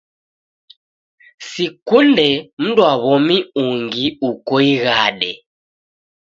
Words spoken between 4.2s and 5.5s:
uko ighade